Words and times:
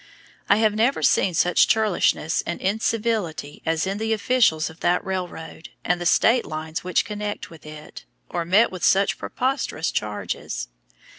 I 0.49 0.55
have 0.55 0.73
never 0.73 1.03
seen 1.03 1.35
such 1.35 1.67
churlishness 1.67 2.41
and 2.47 2.59
incivility 2.59 3.61
as 3.67 3.85
in 3.85 3.99
the 3.99 4.13
officials 4.13 4.67
of 4.67 4.79
that 4.79 5.05
railroad 5.05 5.69
and 5.85 6.01
the 6.01 6.07
state 6.07 6.43
lines 6.43 6.83
which 6.83 7.05
connect 7.05 7.51
with 7.51 7.67
it, 7.67 8.03
or 8.27 8.43
met 8.43 8.71
with 8.71 8.83
such 8.83 9.19
preposterous 9.19 9.91
charges. 9.91 10.69